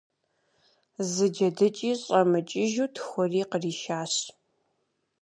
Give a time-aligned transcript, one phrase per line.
[1.11, 4.13] Зы джэдыкӀи щӀэмыкӀыжу тхури къришащ.